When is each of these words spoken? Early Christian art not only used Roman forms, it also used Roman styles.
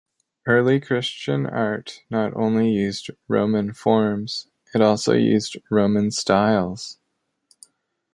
Early 0.47 0.79
Christian 0.79 1.45
art 1.45 2.01
not 2.09 2.35
only 2.35 2.71
used 2.71 3.11
Roman 3.27 3.71
forms, 3.71 4.47
it 4.73 4.81
also 4.81 5.13
used 5.13 5.57
Roman 5.69 6.09
styles. 6.09 6.97